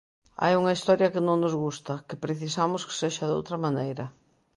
Hai 0.41 0.53
unha 0.59 0.75
Historia 0.77 1.11
que 1.13 1.25
non 1.27 1.37
nos 1.43 1.55
gusta, 1.63 1.93
que 2.07 2.21
precisamos 2.25 2.81
que 2.87 2.97
sexa 3.01 3.25
doutra 3.31 3.57
maneira. 3.65 4.05